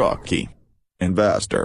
[0.00, 0.40] Rookie
[1.06, 1.64] Investor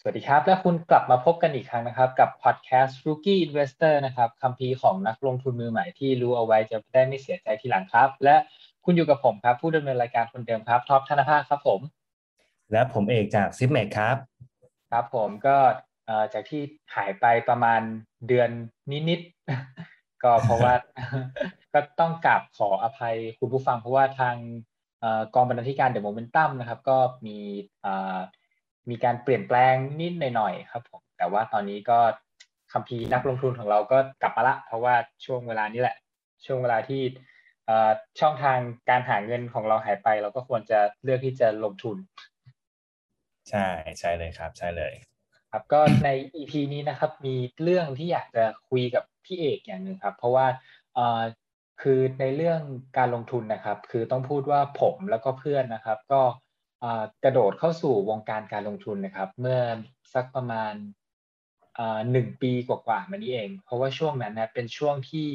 [0.00, 8.36] สวัสดีครับ และคุณกลับมาพบกันอีกครั้งนะครับ กับพอดแคสต์ Rookie Investor นะครับคัมภีร์ของนักลงทุนมือใหม่ที่รู้เอาไว้จะได้ไม่เสียใจทีหลังครับ และ
[8.84, 11.80] คุณอยู่กับผมครับ ผู้ดำเนินรายการคนเดิมครับท็อปธนภาครับผม
[12.72, 14.16] และผมเอกจาก Zipmex ครับ
[14.90, 15.56] ครับผมก็
[16.32, 16.62] จากที่
[16.94, 17.80] หายไปประมาณ
[18.28, 18.50] เดือน
[19.08, 19.81] นิดๆ
[20.24, 20.74] ก็เพราะว่า
[21.74, 24.36] ก็ต้องกราบขออภัยคุณผู้ฟังเพราะว่าทาง
[25.34, 27.38] กองบรรณาธิการเดอะโมเมนตัมนะครับ ก็มี
[28.90, 31.98] มีการเปลี่ยนแปลงนิดหน่อยๆครับผมแต่ว่าตอนนี้ก็
[32.72, 35.96] คัมภีร์นักลงทุนของเราก็กลับมาละ เพราะว่าช่วงเวลานี้แหละ
[36.46, 37.02] ช่วงเวลาที่
[38.20, 41.96] ช่องทางการหาเงินของเราหายไป เราก็ควรจะเลือกที่จะลงทุน
[43.50, 43.66] ใช่
[43.98, 44.92] ใช่เลยครับ ใช่เลย
[45.50, 50.46] ครับก็ใน EP นี้นะครับ มีเรื่องที่อยากจะคุยกับ พี่เอกอย่างหนึ่งครับ เพราะว่า
[51.82, 52.60] คือในเรื่อง
[52.98, 56.22] การลงทุนนะครับ คือต้องพูดว่าผมแล้วก็เพื่อนนะครับ ก็
[57.24, 59.60] กระโดดเข้าสู่วงการการลงทุนนะครับ เมื่อ
[60.14, 60.74] สักประมาณ
[62.12, 65.26] หนึ่งปีกว่าๆมานี้เอง เพราะว่าช่วงนั้นนะเป็นช่วงที่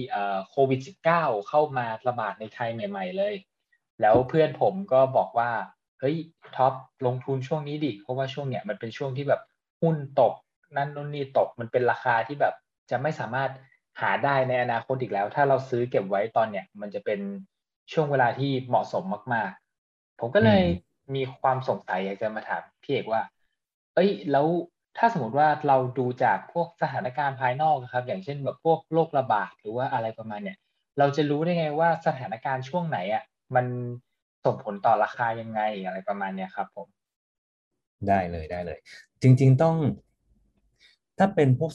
[0.50, 0.80] โควิด
[1.14, 3.36] -19 เข้ามาระบาดในไทยใหม่ ๆ เลย
[4.02, 5.52] แล้วเพื่อนผมก็บอกว่า
[6.00, 6.16] เฮ้ย
[6.56, 6.74] ท็อป
[7.06, 9.42] ลงทุนช่วงนี้ดิเพราะว่าช่วงเนี้ยมันเป็นช่วงที่แบบ
[9.82, 10.34] หุ้นตก
[10.78, 12.56] นั่นนู่นนี่ตกมันเป็นราคาที่แบบ
[12.92, 13.52] จะไม่สามารถ
[14.02, 17.20] หาได้ในอนาคตอีกแล้ว ถ้าเราซื้อเก็บไว้ตอนเนี้ยมันจะเป็น
[17.94, 19.52] ช่วงเวลาที่เหมาะสมมาก
[19.86, 20.64] ๆ ผมก็เลย
[21.16, 23.22] มีความสงสัยอยากจะมาถามพี่เอกว่า
[23.96, 24.48] เอ้ย แล้ว
[24.98, 30.58] ถ้าสมมติว่าเราดูจากพวกสถานการณ์ภายนอกครับ อย่างเช่นแบบพวกโรคระบาดหรือว่าอะไรประมาณเนี้ย
[31.00, 33.24] เราจะรู้ได้ไงว่าสถานการณ์ช่วงไหนอะ
[33.56, 33.66] มัน
[34.46, 36.88] ส่งผลต่อราคายังไงอะไรประมาณเนี้ยครับผม
[38.08, 38.80] ได้เลยได้เลย
[39.22, 39.76] จริง ๆต้อง
[41.18, 41.72] ถ้าเป็นพวก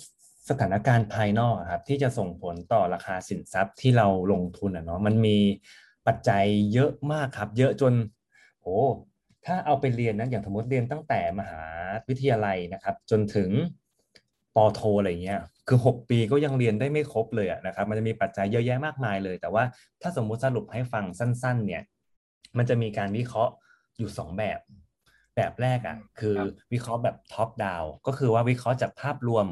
[0.48, 5.38] สถานการณ์ภายนอกครับที่จะส่งผลต่อราคาสินทรัพย์ที่เราลงทุนอะเนาะมันมี
[6.06, 7.94] ปัจจัยเยอะมากครับ เยอะจน
[8.60, 8.78] โอ้
[9.46, 11.64] ถ้าเอาไปเรียนนะอย่างสมมติเรียนตั้งแต่มหา
[12.08, 13.50] วิทยาลัยนะครับ จนถึง
[14.56, 19.64] ปโทอะไรเงี้ยคือ 6 ปีก็ยังเรียนได้ไม่ครบเลยนะครับ มันจะมีปัจจัยเยอะแยะมากมายเลย แต่ว่า
[20.02, 21.82] ถ้าสมมุติสรุปให้ฟังสั้น ๆ เนี่ย
[22.56, 23.52] มันจะมีการวิเคราะห์
[23.98, 24.58] อยู่ 2 แบบ
[25.36, 26.36] แบบแรกอะคือ
[26.72, 29.46] วิเคราะห์แบบท็อปดาวก็คือว่าวิเคราะห์จากภาพรวม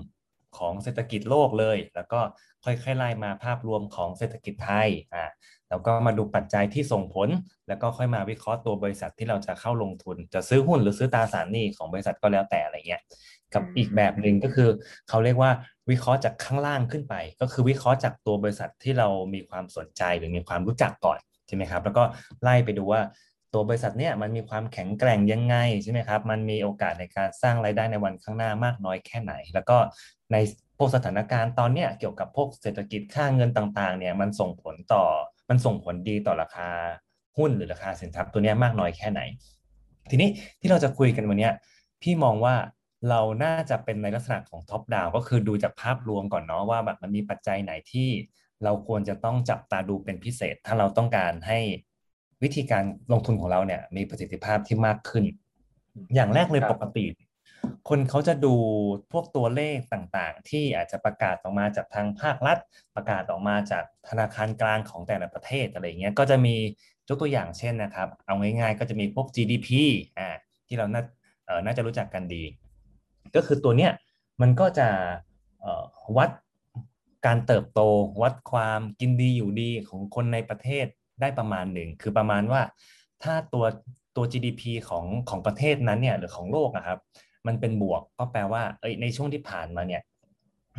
[0.59, 2.21] ของเศรษฐกิจโลกเลย แล้วก็
[2.65, 5.25] ค่อยๆไล่มาภาพรวมของเศรษฐกิจไทยอ่า
[5.71, 7.28] แล้วก็มาดูปัจจัยที่ส่งผล
[7.69, 13.03] แล้วก็ค่อยมาวิเคราะห์ตัวบริษัทที่เราจะเข้าลงทุน จะซื้อหุ้นหรือซื้อตราสารหนี้ของบริษัทก็แล้วแต่อะไรเงี้ย
[13.55, 14.69] กับอีกแบบหนึ่งก็คือ
[15.09, 15.50] เขาเรียกว่า
[15.91, 22.05] วิเคราะห์จากข้างล่างขึ้นไป ก็คือวิเคราะห์จากตัวบริษัทที่เรามีความสนใจหรือมีความรู้จักก่อนใช่ไหมครับ แล้วก็
[22.43, 23.00] ไล่ไปดูว่า
[23.53, 29.77] ตัวบริษัทเนี่ยมันมีความแข็งแกร่งยังไงใช่ไหมครับ มันมีโอกาสในการสร้างรายได้ในวันข้างหน้ามากน้อยแค่ไหน แล้วก็
[30.33, 30.37] ใน
[30.79, 35.05] พวกสถานการณ์ตอนเนี้ยเกี่ยวกับพวกเศรษฐกิจค่าเงินต่างๆเนี่ยมันส่งผลต่อ
[35.49, 36.69] มันส่งผลดีต่อราคา
[37.37, 39.21] หุ้นหรือราคาสินทรัพย์ตัวนี้มากน้อยแค่ไหน
[40.11, 40.29] ทีนี้
[40.61, 41.51] ที่เราจะคุยกันวันนี้
[42.03, 42.55] พี่มองว่า
[43.11, 48.09] เราน่าจะเป็นในลักษณะของท็อปดาวก็คือดูจากภาพรวมก่อนเนาะว่าแบบมันมีปัจจัยไหนที่
[48.65, 51.59] เราควรจะต้องจับตาดูเป็นพิเศษ ถ้าเราต้องการให้
[52.43, 55.25] วิธีการลงทุนของเราเนี่ยมีประสิทธิภาพที่มากขึ้น
[56.15, 57.05] อย่างแรกเลยปกติ
[57.88, 58.54] คนเขาจะดู
[59.12, 62.59] พวกตัวเลขต่างๆ ที่อาจจะประกาศออกมาจากทางภาครัฐ
[62.97, 66.56] ประกาศออกมาจากธนาคารกลางของแต่ละประเทศอะไรเงี้ยก็จะมี
[67.09, 69.69] ยกตัวอย่างเช่นนะครับ เอาง่ายๆก็จะมีพวก GDP
[70.19, 70.28] อ่า
[70.66, 71.03] ที่เราน่า
[71.47, 72.43] เออน่าจะรู้จักกันดี
[73.34, 73.92] ก็คือตัวเนี้ย
[74.41, 74.88] มันก็จะ
[76.16, 76.31] วัด
[77.27, 77.81] การเติบโต
[78.22, 80.87] วัดความกินดีอยู่ดีของคนในประเทศ
[81.21, 82.62] ได้ประมาณหนึ่งคือประมาณว่า
[83.22, 83.65] ถ้าตัว
[84.16, 86.98] ตัว GDP ของของประเทศนั้นเนี่ยหรือของโลกนะครับ
[87.47, 90.03] มันเป็นบวกก็แปลว่าเอ้ยในช่วงที่ผ่านมาเนี่ย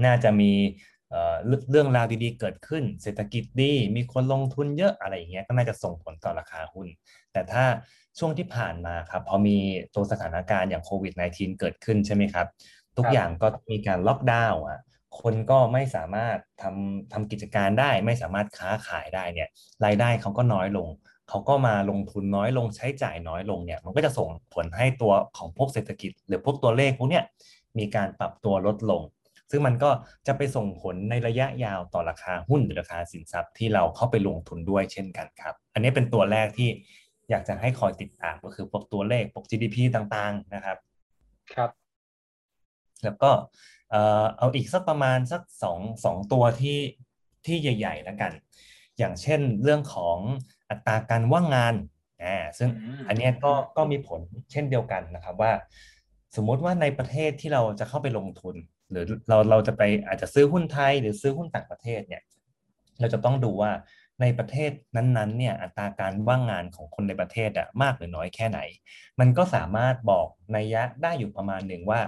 [0.05, 0.51] น่าจะมี
[1.69, 6.87] เรื่องราวดีๆเกิดขึ้น เศรษฐกิจดี มีคนลงทุนเยอะอะไรอย่างเงี้ยก็น่าจะส่งผลต่อราคาหุ้น
[7.33, 7.63] แต่ถ้า
[8.19, 9.57] ช่วงที่ผ่านมาครับพอมี
[9.95, 12.47] ตัวสถานการณ์อย่างโควิด -19 เกิดขึ้นใช่ไหมครับ
[12.97, 14.79] ทุกอย่างก็มีการล็อกดาวน์อะ
[15.21, 19.49] คนก็ไม่สามารถทำทำกิจการได้ ไม่สามารถค้าขายได้เนี่ย
[19.85, 20.87] รายได้เขาก็น้อยลง
[21.29, 27.23] เขาก็มาลงทุนน้อยลงใช้จ่ายน้อยลงเนี่ยมันก็จะส่งผลให้ตัวของพวกเศรษฐกิจ หรือพวกตัวเลขพวกเนี้ย
[27.77, 29.01] มีการปรับตัวลดลง
[29.51, 29.89] ซึ่งมันก็
[30.27, 36.69] จะไปส่งผลในระยะยาวต่อราคาหุ้นหรือราคาสินทรัพย์ที่เราเข้าไปลงทุนด้วยเช่นกันครับ อันนี้เป็นตัวแรกที่
[37.29, 40.77] อยากจะให้คอยติดตามก็คือพวกตัวเลขพวก GDP ต่างๆนะครับ
[41.53, 41.71] ครับ
[43.03, 43.31] แล้วก็
[44.37, 46.79] เอาอีกสักประมาณสักสองสองตัวที่
[47.45, 48.31] ที่ใหญ่ ๆ แล้วกัน
[48.97, 50.17] อย่างเช่นเรื่องของ
[50.71, 51.75] อัตราการว่างงาน
[52.23, 52.69] อ่าซึ่ง
[53.07, 54.21] อันนี้ก็ก็มีผล
[54.51, 55.51] เช่นเดียวกันนะครับว่า
[56.35, 58.55] สมมุติว่าในประเทศที่เราจะเข้าไปลงทุน
[58.91, 62.21] หรือเราเราจะไปอาจจะซื้อหุ้นไทย หรือซื้อหุ้นต่างประเทศเนี่ย
[62.99, 63.71] เราจะต้องดูว่า
[64.21, 68.59] ในประเทศนั้นๆเนี่ยอัตราการว่างงานของคนในประเทศอะมากหรือน้อยแค่ไหน
[69.19, 72.01] มันก็สามารถบอกนัยยะได้อยู่ประมาณหนึ่งว่า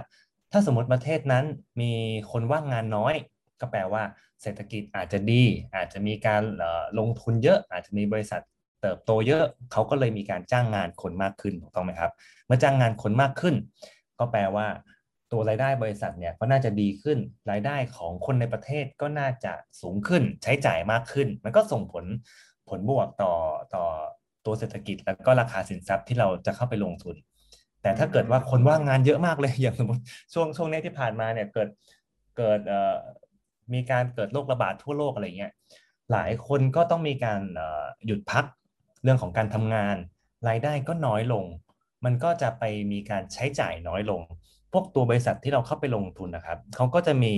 [0.52, 1.44] ถ้าสมมติประเทศนั้น
[1.80, 1.92] มี
[2.32, 3.14] คนว่างงานน้อย
[3.60, 4.02] ก็แปลว่า
[4.42, 5.42] เศรษฐกิจอาจจะดี
[5.74, 6.42] อาจจะมีการ
[6.98, 8.42] ลงทุนเยอะ อาจจะมีบริษัท
[8.84, 12.12] เติบโตเยอะเขาก็เลยมีการจ้างงานคนมากขึ้นถูกต้องไหมครับ
[12.46, 13.54] เมื่อจ้างงานคนมากขึ้น
[14.18, 14.66] ก็แปลว่า
[15.32, 17.18] ตัวรายได้บริษัทเนี่ยก็น่าจะดีขึ้น
[17.50, 22.04] รายได้ของคนในประเทศก็น่าจะสูงขึ้น ใช้จ่ายมากขึ้น มันก็ส่งผล
[22.68, 23.32] ผลบวกต่อ
[23.74, 23.84] ต่อ
[24.46, 27.16] ตัวเศรษฐกิจ แล้วก็ราคาสินทรัพย์ที่เราจะเข้าไปลงทุน
[27.82, 30.02] แต่ถ้าเกิดว่าคนว่างงานเยอะมากเลยอย่างสมมติ
[30.34, 31.68] ช่วงช่วงนี้ที่ผ่านมาเนี่ยเกิด
[32.36, 32.96] เกิดเอ่อ
[33.74, 35.52] มีการเกิดโรคระบาดทั่วโลกอะไรเงี้ย
[36.12, 37.40] หลายคนก็ต้องมีการ
[38.06, 38.44] หยุดพัก
[39.04, 39.96] เรื่องของการทำงาน
[40.48, 41.44] รายได้ก็น้อยลง
[42.04, 44.20] มันก็จะไปมีการใช้จ่ายน้อยลง
[44.72, 47.34] พวกตัวบริษัทที่เราเข้าไปลงทุนนะครับเขาก็จะมี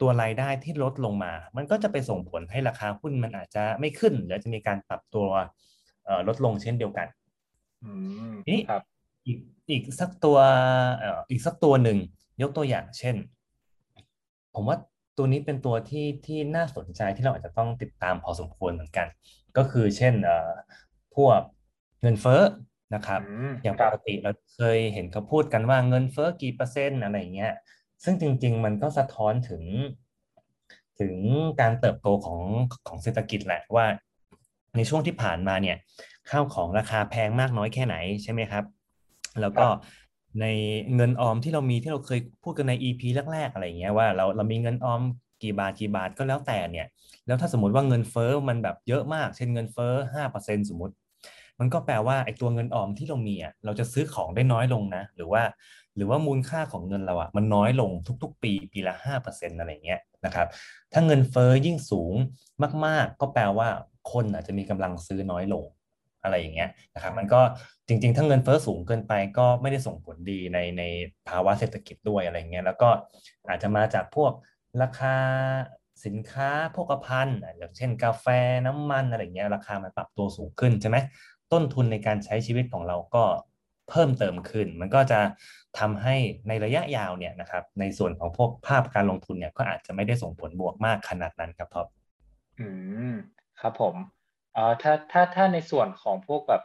[0.00, 5.26] ตัวรายได้ที่ลดลงมา มันก็จะไปส่งผลให้ราคาหุ้นมันอาจจะไม่ขึ้น หรือจะมีการปรับตัว
[6.28, 7.06] ลดลงเช่นเดียวกัน
[8.48, 8.60] นี่
[9.26, 9.38] อีก
[9.70, 10.38] อีกสักตัว
[11.30, 11.98] อีกสักตัวหนึ่ง
[12.42, 13.16] ยกตัวอย่างเช่น
[14.54, 14.76] ผมว่า
[15.16, 19.06] ตัวนี้เป็นตัวที่ที่น่าสนใจที่เราอาจจะต้องติดตามพอสมควรเหมือนกัน
[19.56, 20.14] ก็คือเช่น
[21.16, 21.40] พวก
[22.02, 22.42] เงินเฟ้อ
[22.94, 23.20] นะครับ
[23.62, 27.52] อย่างปกติเราเคยเห็นเขาพูดกันว่าเงินเฟ้อกี่เปอร์เซ็นต์อะไรเงี้ย
[28.04, 29.62] ซึ่งจริง ๆ มันก็สะท้อนถึง
[31.00, 31.14] ถึง
[31.60, 32.40] การเติบโตของ
[32.88, 33.86] ของเศรษฐกิจแหละว่า
[34.76, 35.76] ในช่วงที่ผ่านมาเนี่ย
[36.30, 38.64] ข้าวของราคาแพงมากน้อยแค่ไหนใช่ไหมครับ
[39.40, 39.66] แล้วก็
[40.40, 40.46] ใน
[40.94, 43.02] เงินออมที่เรามีที่เราเคยพูดกันใน EP
[43.32, 45.02] แรกๆอะไรเงี้ยว่าเราเรามีเงินออม
[45.42, 46.86] กี่บาทกี่บาทก็แล้วแต่เนี่ย
[47.26, 50.94] แล้วถ้าสมมติว่าเงินเฟ้อมันแบบเยอะมาก เช่นเงินเฟ้อห้าเปอร์เซ็นสมมติ
[51.60, 55.42] มันก็แปลว่าไอ้ตัวเงินออมที่เรามีอะเราจะซื้อของได้น้อยลงนะ หรือว่า
[55.96, 57.90] หรือว่ามูลค่าของเงินเราอะมันน้อยลง
[58.22, 60.48] ทุก ๆ ปีปีละห้าเปอร์เซ็นต์อะไรเงี้ยนะครับ
[60.92, 62.14] ถ้าเงินเฟอ้อยิ่งสูง
[62.84, 63.68] มาก ๆ ก็แปลว่า
[64.12, 65.64] คนอาจจะมีกำลังซื้อน้อยลง
[66.22, 67.40] อะไรอย่างเงี้ยนะครับมันก็
[67.88, 70.82] จริงๆ ถ้าเงินเฟอ้อสูงเกินไปก็ไม่ได้ส่งผลดีในใน
[71.28, 72.88] ภาวะเศรษฐกิจด้วยอะไรเงี้ยแล้วก็
[73.48, 74.32] อาจจะมาจากพวก
[74.82, 75.16] ราคา
[76.04, 78.26] สินค้าพกภัณฑ์อย่างเช่นกาแฟ
[78.66, 80.96] น้ำมันอะไรเงี้ยราคามันปรับตัวสูงขึ้นใช่ไหม
[81.52, 83.24] ต้นทุนในการใช้ชีวิตของเราก็
[83.90, 85.20] เพิ่มเติมขึ้น มันก็จะ
[85.78, 86.16] ทำให้
[86.48, 91.86] ในระยะยาวเนี่ยนะครับ ในส่วนของพวกภาพการลงทุนเนี่ยก็อาจจะไม่ได้ส่งผลบวกมากขนาดนั้นครับท็อป
[92.60, 92.68] อื
[93.12, 93.14] ม
[93.60, 93.94] ครับผม
[94.54, 96.62] เอ่อถ้าถ้าถ้าในส่วนของพวกแบบ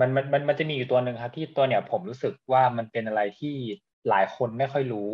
[0.00, 3.54] มันมันมันมันจะมีอยู่ตัวหนึ่งครับ ที่ตัวเนี่ยผมรู้สึกว่ามันเป็นอะไรที่
[4.08, 5.12] หลายคนไม่ค่อยรู้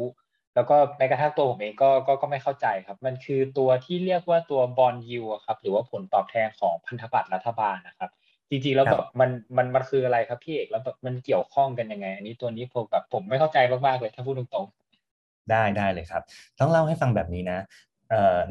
[0.55, 8.11] แล้วก็แม้กระทั่งตัวผมเองก็ก็ก็ไม่เข้าใจครับ มันคือตัวที่เรียกว่าตัวบอลยูครับ หรือว่าผลตอบแทนของพันธบัตรรัฐบาลนะครับ
[8.51, 16.23] จริงๆแล้วแบบมันมันมันคืออะไรครับพี่เอกแล้วแบบมันเกี่ยวข้องกันยังไง อันนี้ตัวนี้ผมแบบผมไม่เข้าใจมากๆเลยถ้าพูดตรงๆ ได้ได้เลยครับ
[16.59, 17.59] ต้องเล่าให้ฟังแบบนี้นะ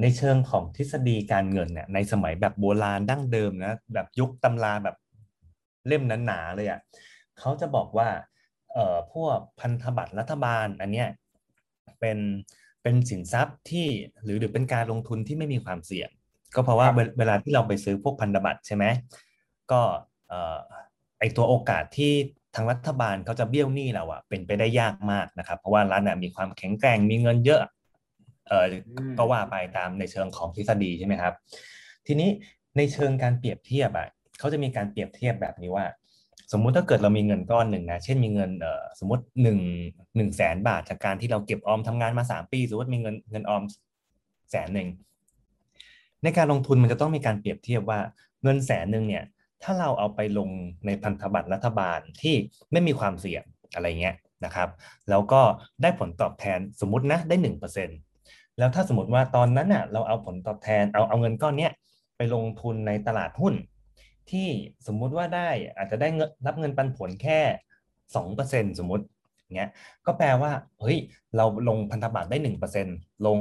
[0.01, 4.95] ในเชิงของทฤษฎีการเงินเนี่ยในสมัยแบบโบราณดั้งเดิมนะแบบยุคตำราแบบ
[5.87, 6.79] เล่มหนาๆเลยอะ่ะ
[7.39, 8.07] เขาจะบอกว่า
[8.73, 11.07] เอ่อพวกพันธบัตรรัฐบาลอันเนี้ย
[11.99, 12.17] เป็น
[12.83, 13.87] เป็นสินทรัพย์ที่
[14.23, 16.09] หรือหรือเป็นการลงทุนที่ไม่มีความเสี่ยง
[16.55, 16.87] ก็เพราะว่า
[17.17, 18.85] เวลาที่เราไปซื้อพวกพันธบัตรใช่ไหม
[19.71, 19.81] ก็
[21.19, 22.13] ไอตัวโอกาสที่
[22.55, 27.61] ทางรัฐบาลเขาจะเบี้ยวหนี้เราอะเป็นไปได้ยากมากนะครับ เพราะว่ารัฐเนี่ยมีความแข็งแกร่งมีเงินเยอะ
[28.47, 28.65] เออ
[29.17, 31.33] ก็ว่าไปตามในเชิงของทฤษฎีใช่ไหมครับ
[32.07, 32.29] ทีนี้
[32.77, 34.07] ในเชิงการเปรียบเทียบอะ
[34.39, 35.85] เขาจะมีการเปรียบเทียบแบบนี้ว่า
[36.51, 39.59] สมมุติถ้าเกิดเรามีเงินก้อนหนึ่งนะเช่นมีเงินเออสมมติหนึ่ง
[40.15, 43.63] หนึ่งแสนบาทจากการที่เราเก็บออมทำงานมาสามปีสมมติมีเงินเงินออม
[44.51, 44.87] แสนหนึ่ง
[46.23, 47.99] ในการลงทุนมันจะต้องมีการเปรียบเทียบว่า
[48.43, 49.23] เงินแสนหนึ่งเนี่ย
[49.63, 50.49] ถ้าเราเอาไปลง
[50.85, 52.35] ในพันธบัตรรัฐบาลที่
[52.71, 53.43] ไม่มีความเสี่ยง
[53.73, 54.69] อะไรเงี้ยนะครับ
[55.09, 55.41] แล้วก็
[55.81, 57.89] ได้ผลตอบแทนสมมตินะได้หนึ่งเปอร์เซ็น
[58.57, 61.71] แล้วถ้าสมมติว่าตอนนั้นน่ะเราเอาผลตอบแทนเอาเอาเงินก้อนเนี้ย
[62.17, 63.53] ไปลงทุนในตลาดหุ้น
[64.31, 64.47] ที่
[64.87, 66.07] สมมุติว่าได้อาจจะได้
[66.45, 67.39] รับเงินปันผลแค่
[68.15, 69.05] สองเปอร์เซ็นสมมติ
[69.55, 69.71] เงี้ย
[70.05, 70.97] ก็แปลว่าเฮ้ย
[71.37, 72.87] เราลงพันธบัตรได้หนึ่งเปอร์เซ็น
[73.27, 73.39] ลง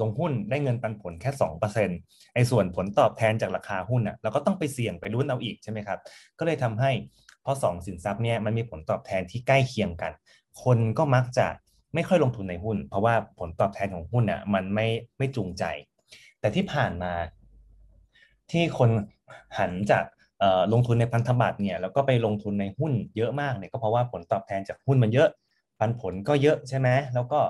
[0.00, 1.90] ลงหุ้นได้เงินปันผลแค่สองเปอร์เซ็น
[2.34, 5.98] ไอ้ส่วนผลตอบแทนจากราคาหุ้นอะเราก็ต้องไปเสี่ยงไปรุ้นเอาอีกใช่ไหมครับ
[6.38, 6.90] ก็เลยทำให้
[7.44, 10.12] พอสองสินทรัพย์เนี่ยมันมีผลตอบแทนที่ใกล้เคียงกัน
[10.62, 11.46] คนก็มักจะ
[11.94, 14.86] ไม่ค่อยลงทุนในหุ้น เพราะว่าผลตอบแทนของหุ้นอะมันไม่
[15.18, 15.64] ไม่จูงใจ
[16.40, 17.12] แต่ที่ผ่านมา
[18.50, 18.90] ที่คน
[19.58, 20.04] หันจาก
[20.72, 25.28] ลงทุนในพันธบัตรเนี่ยแล้วก็ไปลงทุนในหุ้นเยอะมากเนี่ยก็เพราะว่าผลตอบแทนจากหุ้นมันเยอะ
[25.78, 27.40] ปันผลก็เยอะใช่ไหมแล้วก็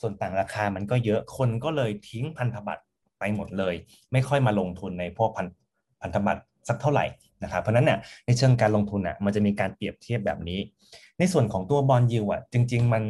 [0.00, 2.84] ส่วนต่างราคามันก็เยอะคนก็เลยทิ้งพันธบัตร
[3.18, 3.74] ไปหมดเลย
[4.12, 5.46] ไม่ค่อยมาลงทุนในพวกพัน
[6.02, 7.06] พันธบัตรสักเท่าไหร่
[7.42, 10.60] นะครับเพราะนั้นเนี่ยในเชิงการลงทุนอะมันจะมีการเปรียบเทียบแบบนี้
[11.18, 13.02] ในส่วนของตัวบอลยิวอะจริง ๆ มัน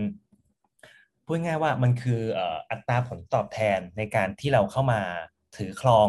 [1.25, 2.21] พูดง่ายว่ามันคือ
[2.71, 5.01] อัตราผลตอบแทนในการที่เราเข้ามา
[5.57, 6.09] ถือครอง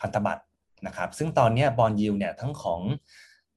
[0.00, 0.44] พันธบัตร
[0.86, 2.80] นะครับ ซึ่งตอนนี้บอลยิวเนี่ยทั้งของ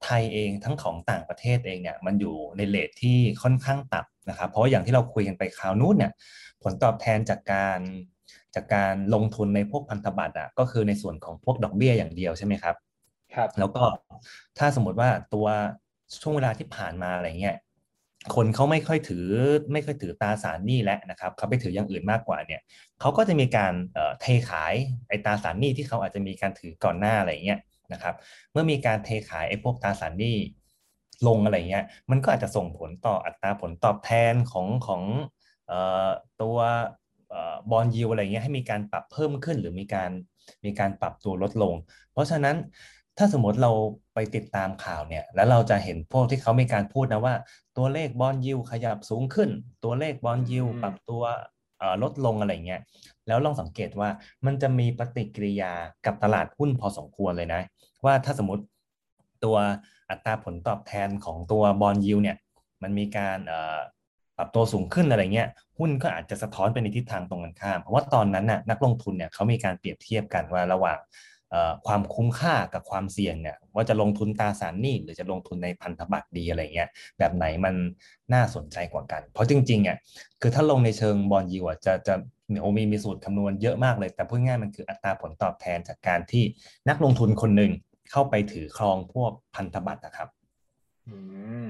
[0.03, 6.11] ไทยเองทั้งของต่างประเทศเองเนี่ยมันอยู่ในเลทที่ค่อนข้างต่ำ นะครับเพราะอย่างที่เราคุยกันไปคราวนู้นเนี่ย
[6.63, 7.79] ผลตอบแทนจากการ
[8.55, 12.75] จากการลงทุนในพวกพันธบัตรอะก็คือในส่วนของพวกดอกเบี้ยอย่างเดียวใช่ไหมครับ
[13.35, 13.83] ครับ แล้วก็
[14.57, 15.47] ถ้าสมมติว่าตัว
[16.21, 17.57] ช่วงเวลาที่ผ่านมาอะไรเงี้ย
[18.35, 19.25] คนเขาไม่ค่อยถือ
[19.73, 22.61] ไม่ค่อยถือตราสารหนี้แล้วนะครับเขาไปถืออย่างอื่นมากกว่าเนี่ย
[22.99, 23.73] เขาก็จะมีการ
[24.21, 24.73] เทขาย
[25.09, 27.59] ไอ้ตราสารหนี้ที่เขาอาจจะมีการถือก่อนหน้าอะไรเงี้ย
[27.93, 28.15] นะครับ
[28.51, 30.37] เมื่อมีการเทขายไอ้พวกตราสารหนี้
[31.27, 35.01] ลงอะไรเงี้ย มันก็อาจจะส่งผลต่ออัตราผลตอบแทนของของ
[36.41, 36.57] ตัว
[37.71, 40.11] บอลยิวอะไรเงี้ยให้มีการปรับเพิ่มขึ้นหรือมีการ
[40.65, 41.73] มีการปรับตัวลดลง
[42.13, 42.55] เพราะฉะนั้น
[43.17, 43.71] ถ้าสมมติเรา
[44.13, 47.35] ไปติดตามข่าวเนี่ย แล้วเราจะเห็นพวกที่เขามีการพูดนะว่า
[47.77, 49.49] ตัวเลขบอลยิวขยับสูงขึ้น
[49.83, 51.23] ตัวเลขบอลยิวปรับตัว
[52.03, 52.81] ลดลงอะไรเงี้ย
[53.27, 54.09] แล้วลองสังเกตว่า
[54.45, 55.71] มันจะมีปฏิกิริยา
[56.05, 57.61] กับตลาดหุ้นพอสมควรเลยนะ
[58.05, 58.63] ว่าถ้าสมมติ
[59.43, 59.57] ตัว
[60.09, 62.37] อัตราผลตอบแทนของตัวบอลยิวเนี่ย
[62.83, 63.37] มันมีการ
[64.37, 70.99] ปรับตัวสูงขึ้นอะไรเงี้ยหุ้นก็อาจจะสะท้อนไปในทิศทางตรงกันข้าม เพราะว่าตอนนั้นน่ะนักลงทุนเนี่ยเขามีการเปรียบเทียบกันว่าระหว่าง
[71.87, 77.75] ความคุ้มค่ากับความเสี่ยงเนี่ยว่าจะลงทุนตราสารหนี้หรือจะลงทุนในพันธบัตรดีอะไรเงี้ยแบบไหนมัน
[78.33, 79.97] น่าสนใจกว่ากัน เพราะจริงๆอะ
[80.41, 82.15] คือถ้าลงในเชิงบอลยูอะจะจะ
[82.61, 86.43] โอมีมีสูตรคำนวณเยอะมากเลย แต่พูดง่ายมันคืออัตราผลตอบแทนจากการที่
[86.89, 87.71] นักลงทุนคนหนึ่ง
[88.11, 90.29] เข้าไปถือครองพวกพันธบัตรนะครับ
[91.07, 91.17] อื
[91.67, 91.69] ม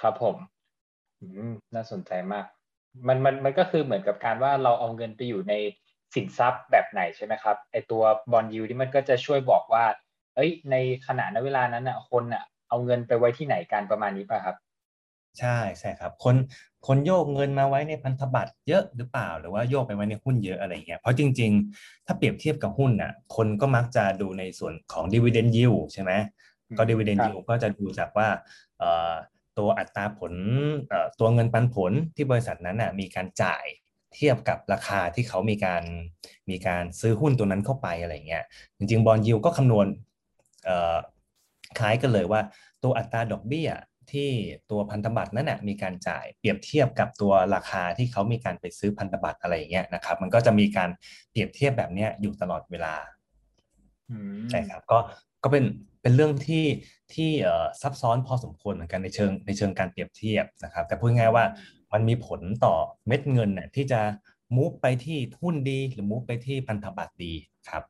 [0.00, 0.36] ครับผม
[1.20, 2.46] อืมน่าสนใจมาก
[3.08, 5.54] มันมันมันก็คือเหมือนกับการว่าเราเอาเงินไปอยู่ใน
[6.14, 8.02] สินทรัพย์แบบไหนใช่ไหมครับไอตัว
[8.32, 9.84] บอลยูที่มันก็จะช่วยบอกว่า
[10.34, 14.56] เอ้ย ในขณะนเวลานั้นอะคนอะ เอาเงินไปไว้ที่ไหนกันประมาณนี้ป่ะครับ
[15.38, 16.36] ใช่ใช่ครับ คน
[16.86, 26.12] คนโยกเงินมาไว้ในพันธบัตรเยอะหรือเปล่า หรือว่าโยกไปไว้ในหุ้นเยอะอะไรเงี้ยเพราะจริง ๆ ถ้าเปรียบเทียบกับหุ้นอะคนก็มักจะดูในส่วนของ dividend yield ใช่ไหม
[26.78, 28.28] ก็ dividend yield ก็จะดูจากว่า
[29.58, 30.32] ตัวอัตราผล
[31.20, 33.64] ตัวเงินปันผลที่บริษัทนั้นน่ะมีการจ่าย
[34.14, 35.82] เทียบกับราคาที่เขามีการ
[36.50, 38.44] มีการซื้อหุ้นตัวนั้นเข้าไปอะไรเงี้ย
[38.76, 39.86] จริงๆบอลยิวก็คำนวณ
[41.78, 42.40] คล้ายกันเลยว่า
[42.82, 43.68] ตัวอัตราดอกเบี้ย
[44.12, 44.30] ที่
[44.70, 50.90] ตัวพันธบัตรนั้นนะมีการจ่ายเปรียบเทียบกับตัวราคาที่เขามีการไปซื้อพันธบัตรอะไรเงี้ยนะครับ มันก็จะมีการ
[51.30, 52.94] เปรียบเทียบแบบนี้อยู่ตลอดเวลา
[54.50, 54.98] ใช่ครับ ก็
[55.42, 55.64] ก็เป็น
[56.02, 56.64] เป็นเรื่องที่
[57.14, 57.30] ที่
[57.82, 61.44] ซับซ้อนพอสมควรเหมือนกันในเชิงในเชิงการเปรียบเทียบนะครับ แต่พูดง่ายว่า
[61.92, 62.74] มันมีผลต่อ
[63.06, 64.00] เม็ดเงินเนี่ยที่จะ
[64.56, 67.34] มูฟไปที่หุ้นดีหรือมูฟไปที่พันธบัตรดี
[67.68, 67.82] ครับ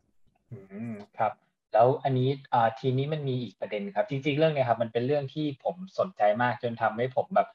[0.53, 0.59] อื
[0.93, 1.33] มครับ
[1.77, 2.31] แล้วอันนี้
[2.81, 7.49] ทีนี้มันมีอีกประเด็นครับ จริง ๆ เรื่องเนี้ยครับมันเป็นเรื่องที่ผมสนใจมากจนทำให้ผมแบบ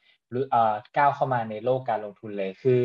[0.98, 2.80] ก้าวเข้ามาในโลกการลงทุนเลยคือ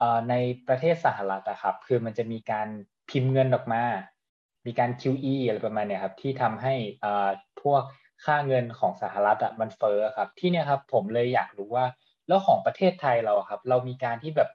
[0.00, 0.34] อใน
[0.68, 2.68] ประเทศสหรัฐอะครับ คือมันจะมีการ
[3.10, 3.84] พิมพ์เงินออกมา
[4.66, 6.74] มีการ QE อะไรประมาณเนี้ยครับที่ทำให้
[7.62, 7.82] พวก
[8.24, 11.86] ค่าเงินของสหรัฐอะมันเฟ้อครับ ที่เนี้ยครับผมเลยอยากรู้ว่า
[12.28, 14.50] แล้วของประเทศไทยเราครับ เรามีการที่แบบ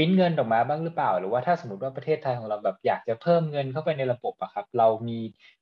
[0.00, 5.18] ปิ้นเงินออกมาบ้างหรือเปล่า หรือว่าถ้าสมมติว่าประเทศไทยของเราแบบอยากจะเพิ่มเงินเข้าไปในระบบอะครับ เรามี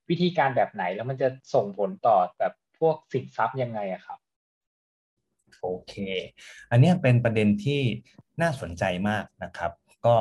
[0.09, 4.19] วิธีการแบบไหนแล้วมันจะส่งผลต่อแบบพวกสินทรัพย์ยังไงอะครับ
[5.61, 5.93] โอเค
[6.71, 7.81] อันนี้เป็นประเด็นที่
[8.41, 9.71] น่าสนใจมากนะครับ
[10.05, 10.15] ก็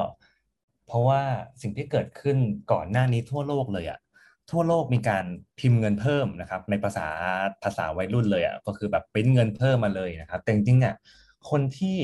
[0.87, 1.22] เพราะว่า
[1.62, 2.38] สิ่งที่เกิดขึ้น
[2.72, 3.98] ก่อนหน้านี้ทั่วโลกเลยอะ
[4.50, 5.25] ทั่วโลกมีการ
[5.58, 7.08] พิมพ์เงินเพิ่มนะครับ ในภาษา
[7.64, 10.94] ภาษาวัยรุ่นเลยอะก็คือแบบปริ้นเงินเพิ่มมาเลยนะครับ แต่จริงๆอะ
[11.50, 11.96] คนที่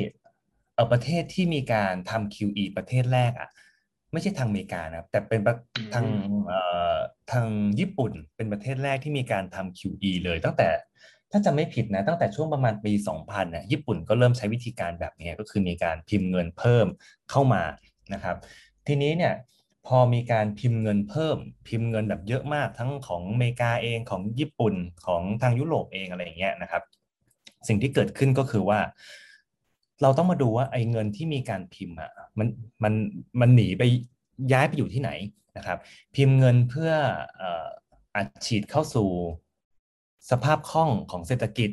[0.75, 3.49] เออประเทศที่มีการทำ QE ประเทศแรกอะ
[4.12, 5.40] ไม่ใช่ทางอเมริกานะแต่เป็น
[5.95, 6.07] ทาง
[6.47, 6.59] เอ่
[6.95, 6.97] อ
[7.33, 7.47] ทาง
[7.81, 10.69] ญี่ปุ่นเป็นประเทศแรกที่มีการทำ QE เลยตั้งแต่
[11.31, 16.87] ถ้าจะไม่ผิดนะตั้งแต่ช่วงประมาณปี 2000นะญี่ปุ่นก็เริ่มใช้วิธีการแบบนี้ก็คือมีการพิมพ์เงินเพิ่ม
[17.31, 17.62] เข้ามา
[18.14, 18.37] นะครับ
[18.87, 19.35] ทีนี้เนี่ย
[19.87, 21.37] พอมีการพิมพ์เงินเพิ่ม
[21.69, 24.75] พิมพ์เงินแบบเยอะมากทั้งของอเมริกาเองของญี่ปุ่น
[25.07, 26.83] ของทางยุโรปเองอะไรอย่างเงี้ยนะครับ
[27.69, 28.81] สิ่งที่เกิดขึ้นก็คือว่า
[30.02, 32.48] เราต้องมาดูว่าไอ้เงินที่มีการพิมพ์อะมัน
[32.82, 32.92] มัน
[33.40, 33.82] มันหนีไป
[34.52, 35.10] ย้ายไปอยู่ที่ไหน
[35.56, 35.78] นะครับ
[36.16, 36.92] พิมพ์เงินเพื่อ
[38.16, 39.08] อัดฉีดเข้าสู่
[40.30, 41.70] สภาพคล่องของเศรษฐกิจ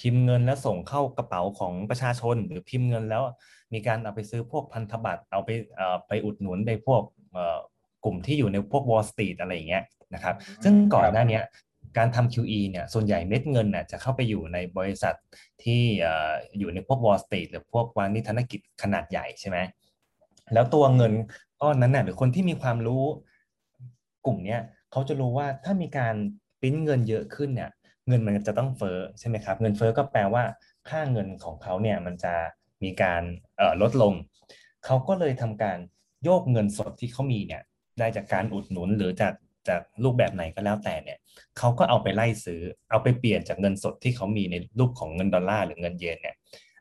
[0.00, 3.22] พิมพ์เงินแล้วส่งเข้ากระเป๋าของประชาชน หรือพิมพ์เงินแล้ว
[3.72, 5.50] มีการเอาไปซื้อพวกพันธบัตรเอาไป
[6.08, 7.02] ไปอุดหนุนในพวก
[8.04, 11.40] กลุ่มที่อยู่ในพวก Wall Street อะไรอย่างเงี้ยนะครับ ซึ่งก่อนหน้านี้
[11.98, 15.14] การทำ QE เนี่ยส่วนใหญ่เม็ดเงินน่ะจะเข้าไปอยู่ในบริษัท
[15.62, 15.82] ที่
[16.58, 19.58] อยู่ในพวก Wall Street หรือพวกวานิธนกิจขนาดใหญ่ใช่ไหม
[20.54, 21.12] แล้วตัวเงิน
[21.60, 23.04] ก้อนนั้นน่ะหรือคนที่มีความรู้
[24.26, 24.60] กลุ่มเนี้ย
[24.92, 26.14] เขาจะรู้ว่าถ้ามีการ
[26.60, 27.70] ปิ้นเงินเยอะขึ้นเนี่ย
[28.08, 30.44] เงินมันจะต้องเฟ้อใช่ไหมครับเงินเฟ้อก็แปลว่า
[30.88, 32.34] ค่าเงินของเขาเนี่ยมันจะ
[32.82, 33.22] มีการ
[33.82, 34.12] ลดลง
[34.84, 35.78] เขาก็เลยทำการ
[36.24, 37.62] โยกเงินสดที่เขามีเนี่ย
[37.98, 39.32] ได้จากการอุดหนุนหรือจาก
[39.68, 41.18] จากรูปแบบไหนก็แล้วแต่เนี่ย
[41.58, 46.36] เขาก็เอาไปไล่ซื้อ เอาไปเปลี่ยนจากเงินสดที่เขามีในรูปของเงินดอลลาร์หรือเงินเยนเนี่ย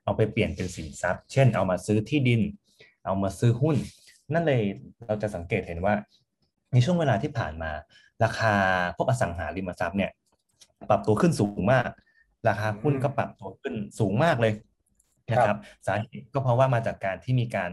[0.06, 2.42] เอาไปเปลี่ยนเป็นสินทรัพย์ เช่น เอามาซื้อที่ดิน
[3.06, 3.75] เอามาซื้อหุ้น
[4.34, 4.62] นั่นเลย
[5.08, 5.94] เราจะสังเกตเห็นว่า
[6.74, 7.72] ในช่วงเวลาที่ผ่านมา
[8.24, 8.54] ราคา
[8.96, 10.12] พวกอสังหาริมทรัพย์เนี่ย
[10.90, 11.90] ปรับตัวขึ้นสูงมาก
[12.48, 14.54] ราคาหุ้นก็ปรับตัวขึ้นสูงมากเลย
[15.32, 17.72] นะครับสาเหตุก็เพราะว่ามาจากการที่มีการ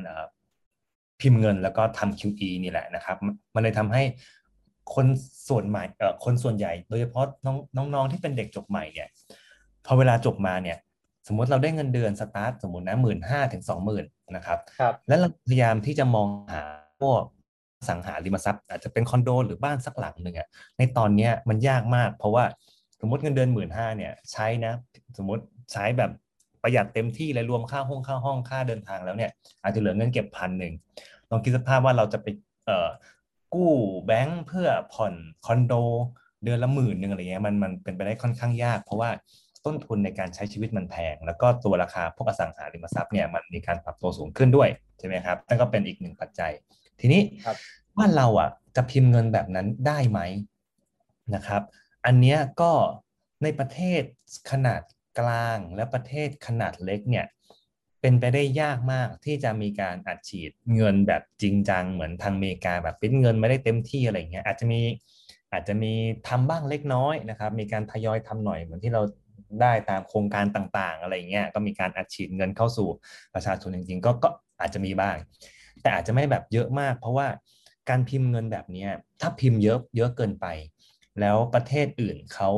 [1.21, 3.17] พิมพ์เงินแล้วก็ทำ QE นี่แหละนะครับ
[3.55, 4.03] มันเลยทำให้
[4.95, 5.07] คน
[5.49, 9.09] ส่วนใหม่เอ่อคนส่วนใหญ่ โดยเฉพาะน้องน้องๆที่เป็นเด็กจบใหม่เนี่ย
[9.87, 10.79] พอเวลาจบมาเนี่ย
[11.27, 14.05] สมมติเราได้เงินเดือนสตาร์ทสมมตินะหมื่นห้าถึงสองหมื่น
[14.37, 16.63] นะครับครับ แล้วเราพยายามที่จะมองหา
[17.01, 17.23] พวก
[17.89, 22.45] สังหาริมทรัพย์อาจจะเป็นคอนโดหรือบ้านสักหลังหนึ่งอะในตอนเนี้ยมันยากมาก เพราะว่า
[23.01, 24.73] สมมติเงินเดือนหมื่นห้าเนี่ยใช้นะ
[25.19, 26.11] สมมติใช้แบบ
[26.63, 29.31] ประหยัดเต็มที่เลยรวมค่าห้องค่าห้องค่าเดินทางแล้วเนี่ย
[29.63, 30.73] อาจจะเหลือเงินเก็บพันหนึ่ง
[31.31, 32.27] ลองคิดสภาพว่าเราจะไป
[32.67, 32.89] เอ่อ
[33.55, 33.73] กู้
[34.07, 35.15] แบงค์เพื่อผ่อน
[35.47, 35.75] คอนโด
[36.45, 39.11] เดือนละหมื่นหนึ่งอะไรเงี้ยมันมันเป็นไปได้ค่อนข้างยาก เพราะว่า
[39.67, 46.53] ต้นทุนในการใช้ชีวิตมันแพง แล้วก็ตัวราคาพวกอสังหาริมทรัพย์เนี่ยมันมีการปรับตัวสูงขึ้นด้วยใช่ไหมครับนั่นก็เป็นอีกหนึ่งปัจจัย
[47.01, 47.23] ทีนี้
[47.97, 50.21] ว่าเราอะจะพิมพ์เงินแบบนั้นได้ไหม
[51.35, 51.63] นะครับ
[52.07, 52.73] อันเนี้ยก็
[53.43, 54.03] ในประเทศ
[54.51, 54.83] ขนาด
[55.19, 57.27] กลางและประเทศขนาดเล็กเนี่ย
[58.01, 64.81] เป็นไปได้ยากมากที่จะมีการอัดฉีดเงินแบบจริงจังเหมือนทางอเมริกาแบบเป็นเงินไม่ได้เต็มที่อะไรเงี้ยอาจจะมี
[65.53, 65.93] อาจจะมี
[66.29, 69.03] ทำบ้างเล็กน้อยนะครับมีการทยอยทำหน่อยเหมือนที่เรา
[69.61, 72.89] ได้ตามโครงการต่างๆ อะไรเงี้ยก็มีการอัดฉีดเงินเข้าสู่
[73.35, 74.29] ประชาชนจริงๆก็ก็
[74.61, 75.17] อาจจะมีบ้าง
[75.83, 77.27] แต่อาจจะไม่แบบเยอะมาก เพราะว่า
[77.89, 78.87] การพิมพ์เงินแบบนี้
[79.21, 80.47] ถ้าพิมพ์เยอะเยอะเกินไป
[81.21, 82.51] แล้วประเทศอื่นเขา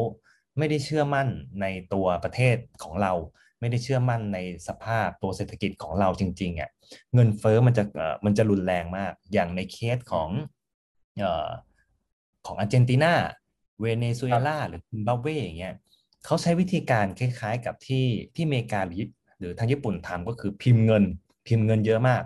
[0.58, 1.28] ไม่ได้เชื่อมั่น
[1.60, 3.12] ในตัวประเทศของเรา
[3.62, 4.38] ไม่ได้เชื่อมั่นใน
[4.68, 6.70] สภาพตัวเศรษฐกิจของเราจริงๆอะ
[7.14, 7.84] เงินเฟอ้อมันจะ
[8.24, 10.28] มันจะรุนแรงมาก อย่างในเคสของ
[11.18, 11.48] เอ่อ
[12.46, 13.12] ของอาร์เจนตินา
[13.80, 15.74] เวเนซุเอลาหรือซิมบับเวอย่างเงี้ย
[16.24, 19.04] เขาใช้วิธีการคล้ายๆกับที่ที่อเมริกาหรือ
[19.38, 21.04] หรือทางญี่ปุ่นทำก็คือพิมพ์เงิน
[21.46, 22.22] พิมพ์เงินเยอะมาก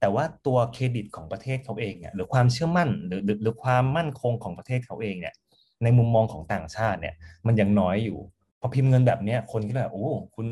[0.00, 5.34] แต่ว่าตัวเครดิตของประเทศเขาเองเนี่ยหรือความเชื่อมั่นหรือหรือความมั่นคงของประเทศเขาเองเนี่ย
[5.82, 7.14] ในมุมมองของต่างชาติเนี่ย
[7.46, 8.35] มันยังน้อยอยู่พ
[8.66, 10.46] อพิมพ์เงินแบบเนี้ยคนก็แบบโอ้คุณ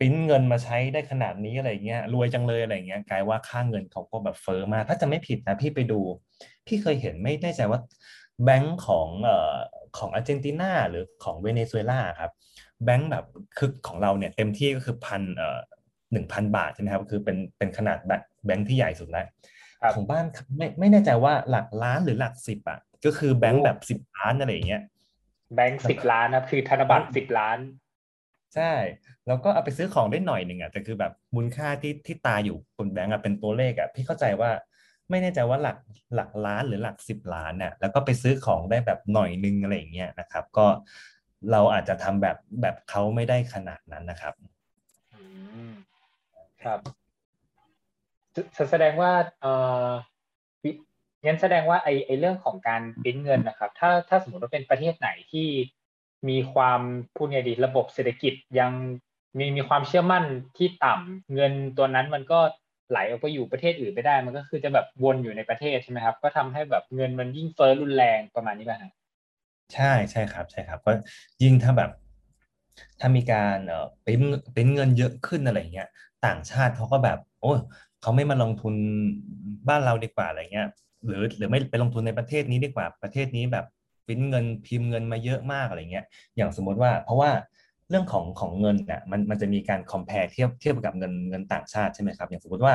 [0.00, 6.00] ปิ้นเงินมาใช้ได้ขนาดนี้อะไรเงี้ยรวยจังเลยอะไรเงี้ยกลายว่าค่าเงินเขาก็แบบเฟอร์มากถ้าจะไม่ผิดนะพี่ไปดู
[6.66, 7.80] พี่เคยเห็นไม่แน่ใจว่า
[8.44, 9.54] แบงก์ของเอ่อ
[9.98, 12.30] ของอาร์เจนตินาหรือของเวเนซุเอลาครับ
[12.84, 13.24] แบงก์แบบ
[13.58, 15.58] คือของเราเนี่ยเต็มที่ก็คือพันเอ่อ
[16.12, 17.98] หนึ่งพันบาทใช่ไหมครับคือเป็นเป็นขนาด
[18.46, 19.26] แบงก์ที่ใหญ่สุดแล้ว
[19.94, 20.24] ของบ้าน
[20.56, 24.82] ไม่ไม่แน่ใจว่าหลักล้านหรือหลักสิบอะก็คือแบงก์แบบสิบล้านอะไรอย่างเงี้ย
[25.54, 27.58] แบงค์สิบล้านนะคือธนบัตรสิบล้าน
[28.54, 28.72] ใช่
[29.26, 34.50] แล้วก็เอาไปซื้อของได้หน่อยหนึ่งอะแต่คือแบบมูลค่าที่ที่ตาอยู่บนแบงก์อะเป็นตัวเลขอะพี่เข้าใจว่า
[35.10, 35.76] ไม่แน่ใจว่าหลัก
[36.14, 40.66] หลักล้านหรือหลักสิบล้านเนี่ยแล้วก็ไปซื้อของได้แบบหน่อยนึงอะไรอย่างเงี้ยนะครับ ก็
[41.52, 44.34] เราอาจจะทำแบบแบบเขาไม่ได้ขนาดนั้นนะครับ
[46.64, 46.80] ครับ
[48.70, 49.12] แสดงว่า
[49.42, 49.54] เอ่
[49.86, 49.88] อ
[51.24, 55.48] งั้นแสดงว่าไอไอเรื่องของการปิ้นเงินนะครับ ถ้าถ้าสมมติว่าเป็นประเทศไหนที่
[56.28, 56.80] มีความ
[57.16, 58.72] พูดไงดีระบบเศรษฐกิจยัง
[59.38, 60.24] มีมีความเชื่อมั่น
[60.56, 62.40] ที่ต่ำเงินตัวนั้นมันก็
[62.90, 68.92] ไหลออกไปอยู่ประเทศอื่นไม่ได้ มันก็คือจะแบบวนอยู่ในประเทศใช่ไหมครับ ก็ทำให้แบบเงินมันยิ่งเฟ้อรุนแรงประมาณนี้ป่ะฮะ
[69.74, 70.92] ใช่ใช่ครับ ใช่ครับ ก็
[71.42, 71.90] ยิ่งถ้าแบบ
[73.00, 74.20] ถ้ามีการเอ่อเป็น
[74.54, 75.88] เป็นเงินเยอะขึ้นอะไรเงี้ย
[76.26, 77.52] ต่างชาติเขาก็แบบ โอ้
[78.02, 78.74] เขาไม่มาลงทุน
[79.68, 80.68] บ้านเราดีกว่าอะไรเงี้ย
[81.06, 83.66] หรือหรือไม่ไปลงทุนในประเทศนี้ดีกว่าประเทศนี้แบบ
[84.06, 87.30] พิมพ์เงินพิมพ์เงินมาเยอะมากอะไรเงี้ยอย่างสมมติว่าเพราะว่า
[87.90, 92.74] เรื่องของของเงินเนี่ยมันมันจะมีการคอมเพลเทียบเทียบกับเงินเงินต่างชาติใช่ไหมครับ อย่างสมมติว่า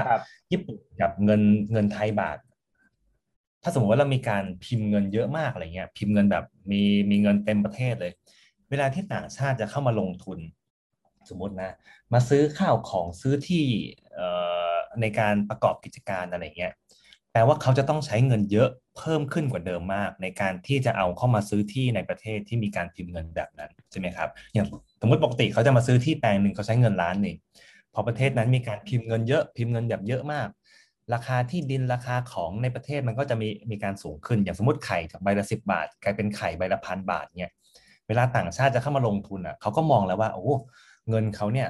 [0.52, 2.38] ญี่ปุ่นกับเงินเงินไทยบาท
[3.64, 8.12] ถ้าสมมติว่าเรามีการพิมพ์เงินเยอะมากอะไรเงี้ยพิมพ์เงินแบบมีมีเงินเต็มประเทศเลย
[8.70, 10.40] เวลาที่ต่างชาติจะเข้ามาลงทุน
[11.30, 11.72] สมมตินะ
[12.14, 13.66] มาซื้อข้าวของซื้อที่
[15.02, 16.74] ในการประกอบกิจการอะไรเงี้ย
[17.32, 24.68] แปลว่าเขาจะต้องใช้เงินเยอะเพิ่มขึ้นกว่าเดิมมาก ในการที่จะเอาเข้ามาซื้อที่ในประเทศที่มีการพิมพ์เงินแบบนั้นใช่ไหมครับอย่าง
[25.02, 27.36] สมมติปกติเขาจะมาซื้อที่แปลงหนึ่งเขาใช้เงินล้านนี่
[27.94, 30.48] พอประเทศนั้นมีการพิมพ์เงินเยอะพิมพ์เงินแบบเยอะมาก
[31.14, 37.52] ราคาที่ดินราคาของในประเทศมันก็จะมีมีการสูงขึ้น อย่างสมมติไข่จากใบละสิบบาท กลายเป็นไข่ใบละพันบาทเนี่ย
[38.08, 40.48] เวลาต่างชาติจะเข้ามาลงทุนอะเขาก็มองแล้วว่าโอ้
[41.10, 41.70] เงินเขาเนี่ย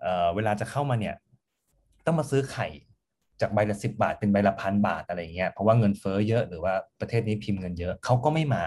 [0.00, 1.14] เเวลาจะเข้ามาเนี่ย
[2.06, 2.66] ต้องมาซื้อไข่
[3.40, 8.64] จากใบละสิบาท เป็นใบละพันบาทอะไรเงี้ยเพราะว่าเงินเฟ้อเยอะหรือว่าประเทศนี้พิมพ์เงินเยอะเขาก็ไม่มา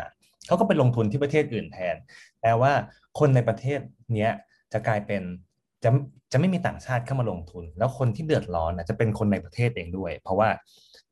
[0.47, 1.95] เขาก็ไปลงทุนที่ประเทศอื่นแทน
[2.41, 2.71] แปลว่า
[3.19, 3.79] คนในประเทศ
[4.15, 4.31] เนี้ย
[4.73, 5.21] จะกลายเป็น
[5.83, 5.89] จะ
[6.31, 10.49] จะไม่มีต่างชาติเข้ามาลงทุน แล้วคนที่เดือดร้อนจะเป็นคนในประเทศเองด้วย เพราะว่า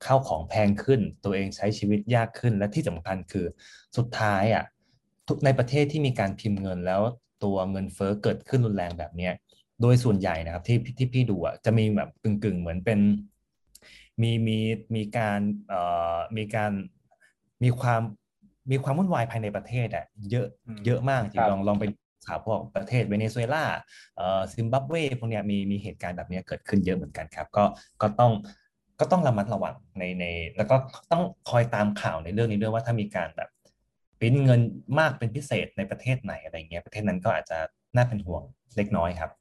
[0.06, 3.46] ข้าวของแพงขึ้นตัวเองใช้ชีวิตยากขึ้น และที่สำคัญคือ
[3.98, 4.64] สุดท้ายอะ
[5.28, 7.02] ทุกในประเทศที่มีการพิมพ์เงินแล้ว
[7.44, 9.34] ตัวเงินเฟ้อเกิดขึ้นรุนแรงแบบเนี้ย
[9.82, 13.00] โดยส่วนใหญ่นะครับที่ที่พี่ดูอะจะมีแบบกึ่งๆ เหมือนเป็น
[14.22, 14.60] มีมี
[14.96, 15.82] มีการเอ่
[16.16, 16.72] อมีการ
[17.64, 18.02] มีความ
[18.72, 20.48] มีความวุ่นวายภายในประเทศอะเยอะ
[20.86, 21.86] เยอะมากจริงลองลองไป
[22.28, 23.66] ข่าวพวกประเทศเวเนซุเอลา
[24.18, 27.64] เอ่อซิมบับเวพวกเนี้ยมีมีเหตุการณ์แบบนี้เกิดขึ้นเยอะเหมือนกันครับ ก็
[28.02, 28.32] ก็ต้อง
[29.00, 30.26] ก็ต้องระมัดระวังในใน
[30.58, 30.76] แล้วก็
[31.12, 33.50] ต้องคอยตามข่าวในเรื่องนี้ด้วยว่าถ้ามีการแบบ
[34.20, 34.62] ปิ้นเงิน
[35.00, 37.58] มากเป็นพิเศษในประเทศไหนอะไรเงี้ยประเทศนั้นก็อาจจะ
[37.96, 38.44] น่าเป็นห่วง
[38.76, 39.32] เล็กน้อยครับ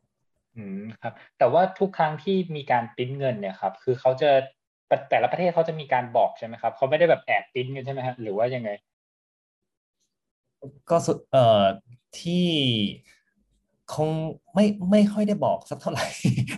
[0.57, 4.31] อืมครับแต่ว่าทุกครั้งที่มีการปิ้นเงินเนี่ยครับคือเขาจะ
[5.11, 8.71] แต่ละประเทศเขาจะมีการบอกใช่ไหมครับเขาไม่ได้แบบแอบปิ้นกันใช่ไหมฮะหรือว่ายังไง
[10.91, 10.97] ก็
[11.33, 11.65] เอ่อ
[12.21, 12.49] ที่
[13.95, 14.11] คง
[14.55, 16.07] ไม่ไม่ค่อยได้บอกสักเท่าไหร่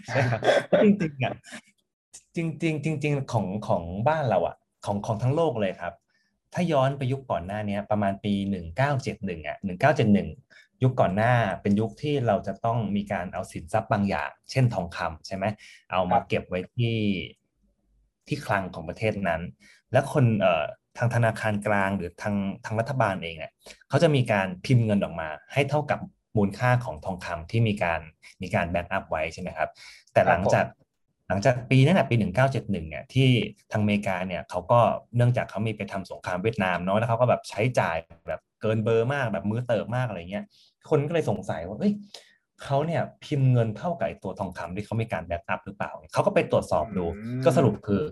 [0.06, 0.40] ใช่ครับ
[0.82, 1.32] จริงอะ
[2.36, 5.94] จริงจริงจริงของของบ้านเราอะ ของของทั้งโลกเลยครับ
[6.54, 10.28] ถ้าย้อนไปยุคก่อนหน้านี้ประมาณปีหนึ่งเก้าเจ็ดหนึ่งอะหนึ่งเก้าเจ็ดหนึ่ง
[10.82, 15.44] ยุคก่อนหน้าเป็นยุคที่เราจะต้องมีการเอาสินทรัพย์บางอย่าง เช่นทองคำใช่ไหม
[15.92, 16.96] เอามาเก็บไว้ที่
[18.28, 19.42] ที่คลังของประเทศนั้น
[19.92, 20.64] และคนเอ่อ
[20.98, 23.52] ทางธนาคารกลางหรือทางทางรัฐบาลเองเนี่ย
[23.88, 26.00] เขาจะมีการพิมพ์เงินออกมา ให้เท่ากับ
[26.36, 28.00] มูลค่าของทองคำที่มีการ
[28.42, 29.68] มีการแบ็กอัพไว้ใช่ไหมครับ
[30.12, 30.66] แต่หลังจาก
[31.28, 32.14] หลังจากปีนั้นนะปี
[32.46, 33.28] 1971เนี่ยที่
[33.72, 34.80] ทางอเมริกาเนี่ยเขาก็
[35.16, 37.96] เนื่องจากเขามีไปทำสงครามเวียดนามเนาะแล้วเขาก็แบบใช้จ่าย
[38.28, 40.44] แบบเกินเบอร์มากแบบมือเติบมากอะไรเงี้ย
[40.90, 41.92] คนก็เลยสงสัยว่าเฮ้ย
[42.62, 47.04] เขาเนี่ยพิมพ์เงินเท่ากับตัวทองคำที่เขามีการแบ็กอัพหรือเปล่า เขาก็ไปตรวจสอบดู
[47.44, 48.02] ก็สรุปคือ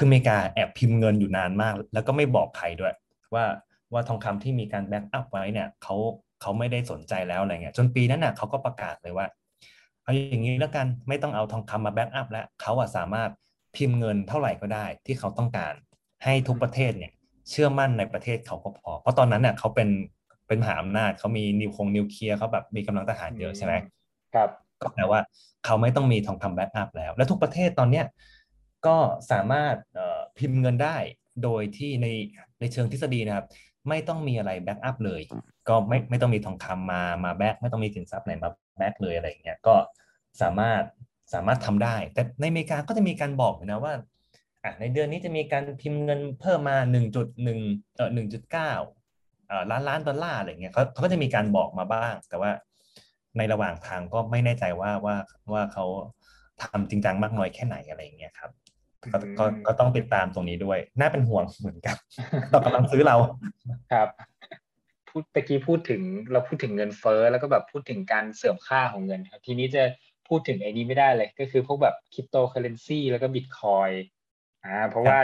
[0.00, 2.94] คืออเมริกาแอบพิมพ์เงินอยู่นานมาก แล้วก็ไม่บอกใครด้วย
[3.34, 3.44] ว่า
[3.92, 5.96] ว่าทองคำที่มีการแบ็กอัพไว้เนี่ยเขา
[6.40, 9.26] เขาไม่ได้สนใจแล้วอะไรเงี้ยจนปีนั้นน่ะเขาก็ประกาศเลยว่า
[10.02, 13.30] เอาอย่างนี้แล้วกันไม่ต้องเอาทองคำมา backup แล้วเขาอะสามารถ
[13.76, 15.74] พิมพ์เงินเท่าไหร่ก็ได้ ที่เขาต้องการ
[16.24, 17.12] ให้ทุกประเทศเนี่ย
[17.50, 19.88] เชื่อมั่นในประเทศเขาก็พอ เพราะตอนนั้นเนี่ยเขาเป็น
[20.48, 23.74] เป็นมหาอำนาจเขามีนิวคงนิวเคลียร์เขาแบบมีกำลังทหารเยอะใช่ไหม
[24.34, 24.50] ครับ
[24.82, 25.20] ก็แปลว่า
[25.64, 28.04] เขาไม่ต้องมีทองคำ backup แล้ว และทุกประเทศตอนเนี้ย
[28.86, 28.96] ก็
[29.30, 29.74] สามารถ
[30.38, 30.96] พิมพ์เงินได้
[31.44, 32.06] โดยที่ใน
[32.60, 33.46] ในเชิงทฤษฎีนะครับ
[33.88, 35.20] ไม่ต้องมีอะไร backup เลย
[35.68, 39.74] ก็ไม่ไม่ต้องมีทองคำมามาแบ็กไม่ต้องมีสินทรัพย์ไหนมาแบ็กเลยอะไรอย่างเงี้ยก็
[40.42, 40.82] สามารถ
[41.34, 43.94] สามารถทำได้ แต่ในอเมริกาก็จะมีการบอกนะว่า
[44.64, 46.76] อะในเดือนนี้จะมีการพิมพ์เงินเพิ่มมา
[47.16, 48.50] 1.1เอ่อ1.9
[49.48, 52.50] เอ่อล้านล้านดอลลาร์อะไรเงี้ยเขาเขาก็จะมีการบอกมาบ้าง แต่ว่า
[53.36, 55.16] ในระหว่างทางก็ไม่แน่ใจว่าว่า
[55.52, 55.84] ว่าเขา
[56.62, 58.50] ทำจริงจังมากน้อยแค่ไหนอะไรเงี้ยครับ
[59.12, 61.96] ก็ก็ก็ต้องติดตามตรงนี้ด้วย น่าเป็นห่วงเหมือนกัน
[62.52, 63.16] ต่อกำลังซื้อเรา
[63.92, 64.08] ครับ
[65.08, 69.82] พูดตะกี้พูดถึงเราพูดถึงเงินเฟ้อแล้วก็แบบพูดถึงการเสื่อมค่าของเงินครับ ทีนี้จะ
[70.28, 73.90] พูดถึงไอ้นี้ไม่ได้เลย ก็คือพวกแบบคริปโตเคอเรนซีแล้วก็บิตคอย
[74.64, 75.18] อ่าเพราะว่า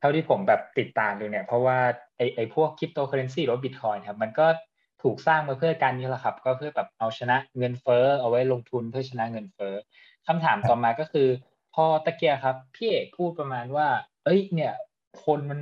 [0.00, 1.78] เท่าที่ผมแบบติดตามดูเนี่ย เพราะว่า
[2.16, 4.46] ไอ้ไอ้พวกคริปโตเคอเรนซีหรือบิตคอยครับมันก็
[5.02, 9.74] ถูกสร้างมาเพื่อการนี้แหละครับ ก็เพื่อแบบเอาชนะเงินเฟ้อเอาไว้ลงทุนเพื่อชนะเงินเฟ้อ
[10.26, 11.28] คำถามต่อมาก็คือ
[11.76, 13.88] พอตะกี้ครับพี่เอกพูดประมาณว่า
[14.24, 14.72] เอ้ย เนี่ย
[15.24, 15.60] คนมัน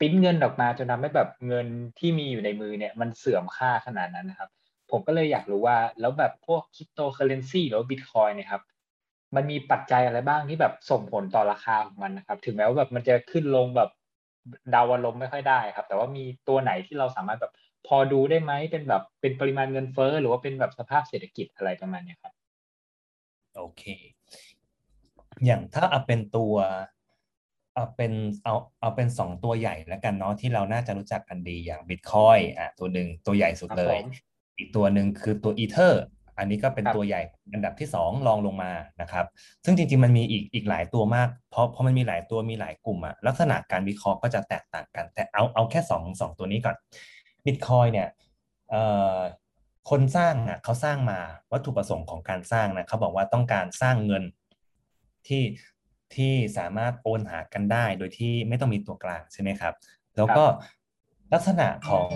[0.00, 1.66] ปิ้นเงินออกมาจนทาให้แบบเงิน
[1.98, 4.50] ที่มีอยู่ในมือเนี่ย มันเสื่อมค่าขนาดนั้นนะครับ
[4.90, 8.62] ผมก็เลยอยากรู้ว่าแล้วแบบพวกคริปโตเคอเรนซีหรือบิตคอยเนี่ยครับ
[9.36, 13.90] มันมีปัจจัยอะไรบ้างที่แบบส่งผลต่อราคาของมันนะครับ ถึงแม้ว่าแบบมันจะขึ้นลงแบบ
[14.74, 17.52] ดาวลมไม่ค่อยได้ครับ แต่ว่ามีตัวไหนที่เราสามารถแบบ
[17.86, 22.34] พอดูได้ไหมเป็นแบบเป็นปริมาณเงินเฟ้อหรือว่าเป็นแบบสภาพเศรษฐกิจอะไรประมาณนี้ครับ
[23.56, 23.82] โอเค
[25.46, 26.54] อย่างถ้าเอาเป็นตัว
[27.74, 28.12] เอาเป็น
[28.44, 33.96] เอาเอาเป็นสองตัวใหญ่แล้วกันเนาะที่เราน่าจะรู้จักกันดีอย่างบิตคอยอะตัวหนึ่งตัวใหญ่สุดเลย
[34.58, 36.02] อีกตัวหนึ่งคือตัวอีเทอร์
[36.38, 37.20] อันนี้ก็เป็นตัวใหญ่
[37.52, 39.26] อันดับที่สองรองลงมานะครับ
[39.64, 46.76] ซึ่งจริงๆมันมีอีกอีกหลายตัวมาก เพราะเพราะมันมีหลายตัวมีหลายกลุ่มอะลักษณะการวิเคราะห์ก็จะแตกต่างกัน แต่เอาเอาแค่สองสองตัวนี้ก่อน
[47.44, 48.08] บิตคอยเนี่ย
[48.70, 48.82] เอ่
[49.16, 49.18] อ
[49.90, 51.18] คนสร้างอะเขาสร้างมา
[51.52, 54.24] วัตถุประสงค์ของการสร้างนะเขาบอกว่าต้องการสร้างเงิน
[55.28, 55.42] ที่
[56.14, 59.74] ที่สามารถโอนหากันได้โดยที่ไม่ต้องมีตัวกลางใช่ไหมครับ
[60.16, 60.44] แล้วก็
[61.32, 62.10] ลักษณะของ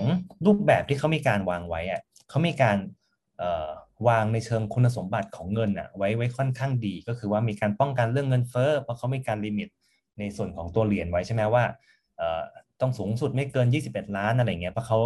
[0.46, 2.78] รูปแบบที่เขามีการวางไว้อะเขามีการ
[4.08, 9.68] วางในเชิงคุณสมบัติของเงินอะไว้ไว้ค่อนข้างดี ก็คือว่ามีการป้องกันเรื่องเงินเฟ้อเพราะเขามีการลิมิต
[10.18, 11.64] ในส่วนของตัวเหรียญไว้ใช่ไหมว่า
[12.80, 14.98] ต้องสูงสุดไม่เกิน 21 ล้านอะไรเงี้ยเพราะเขา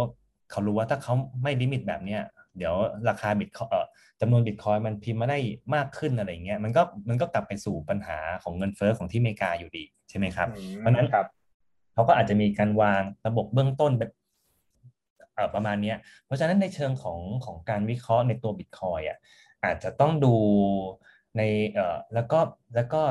[0.51, 1.13] เขารู้ว่าถ้าเขา
[1.43, 2.21] ไม่ลิมิตแบบเนี้ย
[2.57, 2.75] เดี๋ยว
[3.09, 3.82] ราคาบิตเอ่อ
[4.23, 5.39] จำนวนบิตคอยมันพิมพ์มาได้
[5.75, 11.07] มากขึ้นอะไรเงี้ยมันก็มันก็กลับไปสู่ปัญหาของเงินเฟ้อของที่อเมริกาอยู่ดีใช่ไหมครับ เพราะนั้น
[11.93, 14.11] เขาก็อาจจะมีการวางระบบเบื้องต้นแบบ
[15.35, 15.93] เอ่อประมาณนี้
[16.25, 19.17] เพราะฉะนั้นในเชิงของของการวิเคราะห์ในตัวบิตคอยอะ
[19.63, 20.35] อาจจะต้องดู
[21.37, 22.39] ในเอ่อแล้วก็
[22.75, 23.01] แล้วก็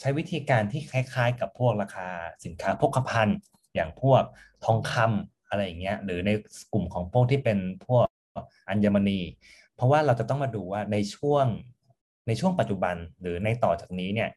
[0.00, 2.08] ใช้วิธีการที่คล้ายๆ กับพวกราคา
[2.44, 3.28] สินค้าพกพัน
[3.74, 4.22] อย่างพวก
[4.64, 6.30] ทองคำอะไรอย่างเงี้ยหรือใน
[6.72, 8.06] กลุ่มของพวกที่เป็นพวก
[8.68, 9.20] อัญมณี
[9.78, 11.46] เพราะว่าเราจะต้องมาดูว่าในช่วง
[12.26, 14.30] ในช่วงปัจจุบันหรือในต่อจากนี้เนี่ย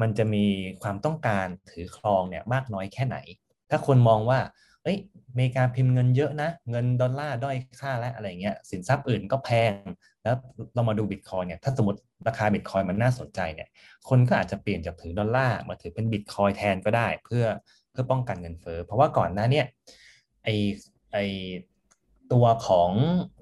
[0.00, 0.44] มันจะมี
[0.82, 3.16] ความต้องการถือครองเนี่ยมากน้อยแค่ไหน
[3.70, 4.40] ถ้าคนมองว่า
[4.82, 9.72] เอ้ยอเมริกาพิมพ์เงินเยอะนะ เงินดอลลาร์ด้อยค่าและอะไรเงี้ยสินทรัพย์อื่นก็แพง
[10.22, 10.34] แล้ว
[10.74, 13.68] เรามาดูบิตคอยเนี่ยถ้าสมมติราคาบิตคอยมันน่าสนใจเนี่ย
[14.08, 17.44] คนก็อาจจะเปลี่ยนจากถือดอลลาร์มาถือเป็นบิตคอยแทนก็ได้ เพื่อ
[17.90, 19.66] เพื่อป้องกันเงินเฟ้อเพราะว่าก่อนหน้าเนี่ย
[20.44, 20.48] ไอ
[21.12, 21.18] ไอ
[22.32, 22.90] ตัวของ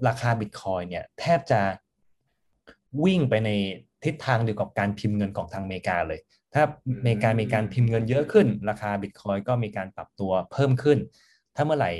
[0.07, 1.61] ราคาบิตคอยเนี่ยแทบจะ
[3.03, 3.49] วิ่งไปใน
[4.03, 6.19] ทิศทางเดียวกับการพิมพ์เงินของทางอเมริกาเลย
[6.53, 6.63] ถ้า
[6.97, 10.97] อเมริกามีการพิมพ์เงินเยอะขึ้น ราคาบิตคอยก็มีการปรับตัวเพิ่มขึ้น
[11.55, 11.91] ถ้าเมื่อไหร่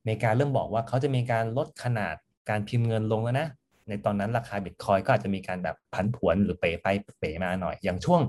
[0.00, 2.14] อเมริกาเริ่มบอกว่าเขาจะมีการลดขนาด
[2.50, 3.48] การพิมพ์เงินลงแล้วนะ
[3.88, 6.86] ในตอนนั้นราคาบิตคอยก็อาจจะมีการแบบผันผวนหรือเป๋ไป
[7.18, 8.20] เป๋มาหน่อย อย่างช่วง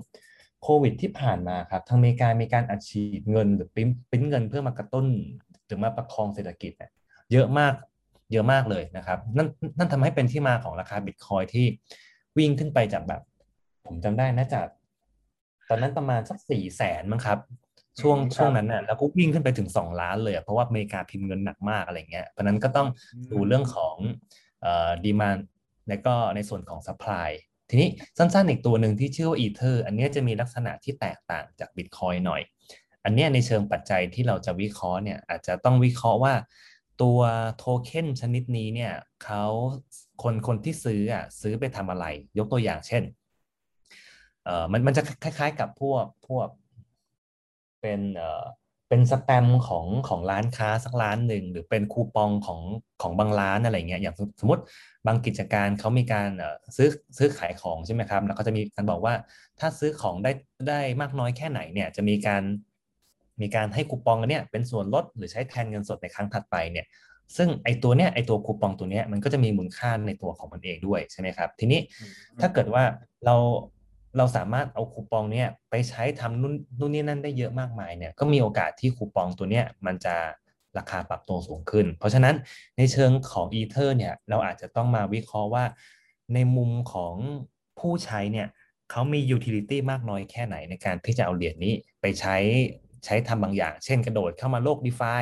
[0.63, 5.07] โควิดที่ผ่านมาครับ ทางอเมริกามีการอัดฉีดเงินหรือปิ้นปิ้นเงินเพื่อมากระตุ้น
[5.65, 6.91] หรือมาประคองเศรษฐกิจเนี่ย
[7.31, 7.73] เยอะมาก
[8.31, 11.65] เยอะมากเลยนะครับ นั่นนั่นทำให้เป็นที่มาของราคาบิตคอยที่
[12.37, 13.21] วิ่งขึ้นไปจากแบบ
[13.85, 14.67] ผมจำได้นะจาก
[15.69, 17.39] ตอนนั้นประมาณสักสี่แสนมั้งครับ
[18.01, 22.87] ช่วงช่วงนั้นน่ะแล้วก็วิ่งขึ้นไปถึงสองล้านเลยเพราะว่าอเมริกาพิมพ์เงินหนักมากอะไรเงี้ยเพราะนั้นก็ต้อง
[23.31, 23.95] ดูเรื่องของ
[24.61, 25.37] เอ่อ demand
[25.89, 27.29] และก็ในส่วนของ supply
[27.69, 32.41] ทีนี้สั้นๆอีกตัวหนึ่งที่ชื่อว่าอีเทอร์อันนี้จะมีลักษณะที่แตกต่างจากบิตคอยหน่อย
[33.03, 36.33] อันนี้ในเชิงปัจจัยที่เราจะวิเคราะห์เนี่ยอาจจะต้องวิเคราะห์ว่า
[37.01, 37.19] ตัว
[37.57, 39.43] โทเค็นชนิดนี้เนี่ยเขา
[40.23, 42.05] คนคนที่ซื้ออะซื้อไปทำอะไร
[42.37, 43.03] ยกตัวอย่างเช่น
[44.43, 46.47] เอ่อมันมันจะคล้าย ๆ กับพวกพวก
[47.81, 48.45] เป็นเอ่อ
[48.89, 52.59] เป็นสแตมของของร้านค้าสักร้านหนึ่ง หรือเป็นคูปองของ
[53.01, 54.63] ของบางร้านอะไรเงี้ยอย่างสมมติ
[55.07, 56.29] บางกิจการเขามีการ
[56.77, 59.13] ซื้อซื้อขายของใช่ไหมครับ แล้วก็จะมีการบอกว่า
[59.59, 60.31] ถ้าซื้อของได้
[60.69, 62.43] ได้มากน้อยแค่ไหนเนี่ยจะมีการ
[63.41, 66.85] มีการให้คูปองเนี่ยเป็นส่วนลดหรือใช้แทนเงินสดในครั้งถัดไปเนี่ย
[67.37, 71.79] ซึ่งไอตัวเนี้ยไอตัวคูปองตัวเนี้ยมันก็จะมีมูลค่าในตัวของมันเองด้วยใช่ไหมครับ ทีนี้
[72.41, 72.83] ถ้าเกิดว่า
[73.25, 73.35] เรา
[74.17, 80.15] เราสามารถเอาคูปองเนี้ยไปใช้ทำนู่นนู่นนี่นั่นได้เยอะมากมายเนี่ยก็มีโอกาสที่คูปองตัวเนี้ยมันจะ
[80.77, 82.35] ราคาปรับตัวสูงขึ้น เพราะฉะนั้น
[82.77, 85.65] ในเชิงของอีเทอร์เนี่ยเราอาจจะต้องมาวิเคราะห์ว่า
[86.33, 87.15] ในมุมของ
[87.79, 88.47] ผู้ใช้เนี่ย
[88.91, 92.35] เขามี utility มากน้อยแค่ไหนในการที่จะเอาเหรียญนี้ไปใช้
[93.05, 95.13] ใช้ทำบางอย่าง เช่นกระโดดเข้ามาโลก d e f า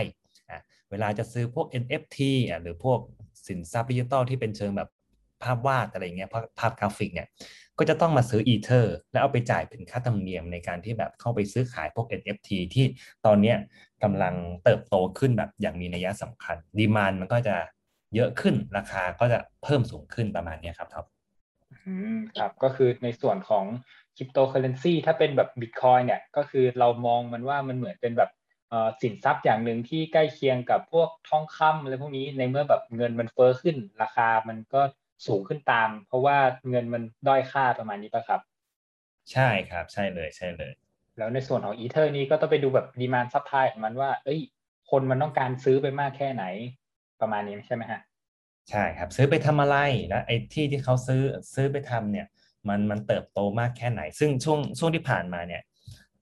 [0.49, 2.17] อะเวลาจะซื้อพวก NFT
[2.49, 2.99] อะหรือพวก
[3.47, 4.89] สินทรัพย์ดิจิตอลที่เป็นเชิงแบบ
[5.43, 7.27] ภาพวาดอะไรเงี้ยภาพกราฟิกเนี่ย
[7.79, 12.85] ก็จะต้องมาซื้ออีเทอร์แล้วเอาไปจ่ายเป็นค่าธรรมเนียมในการที่แบบเข้าไปซื้อขายพวก NFT ที่
[13.25, 13.55] ตอนนี้
[14.03, 17.55] กำลังเติบโตขึ้นแบบอย่างมีนัยสำคัญ demand มันก็จะ
[18.15, 21.05] เยอะขึ้นราคาก็จะเพิ่มสูงขึ้นประมาณนี้ครับท็อป
[21.85, 23.65] อืมครับก็คือในส่วนของ
[24.17, 28.31] คริปโตเคอเรนซีถ้าเป็นแบบ Bit coin เนี่ยก็คือเรามองมันว่ามันเหมือนเป็นแบบ
[29.01, 34.81] สินทรัพย์อย่างหนึ่งที่ใกล้เคียงกับพวกทองคำอะไรพวกนี้ในเมื่อแบบเงินมันเฟ้อขึ้นราคามันก็
[35.27, 36.37] สูงขึ้นตาม เพราะว่า
[36.69, 38.41] เงินมันด้อยค่าประมาณนี้ป่ะครับ
[39.31, 40.71] ใช่ครับใช่เลยใช่เลย
[41.17, 44.39] แล้วในส่วนของอีเทอร์นี้ก็ต้องไปดูแบบ demand supply ของมันว่า เอ้ย
[44.91, 46.45] คนมันต้องการซื้อไปมากแค่ไหน
[47.21, 48.01] ประมาณนี้ใช่ไหมฮะ
[48.69, 51.21] ใช่ครับ ซื้อไปทำอะไรแล้วไอ้ที่ที่เขาซื้อ
[51.53, 52.27] ซื้อไปทำเนี่ย
[52.69, 55.61] มันมันเติบโตมากแค่ไหน ซึ่งช่วงช่วงที่ผ่านมาเนี่ย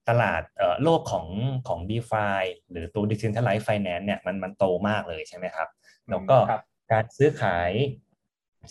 [0.08, 1.26] ตลาดเอ่อโลกของ
[1.68, 2.28] ของ d e f า
[2.70, 5.68] หรือตัว Decentralized Finance เนี่ยมันมันโตมากเลยใช่ไหมครับ
[6.10, 6.36] แล้วก็
[6.92, 7.70] การซื้อขาย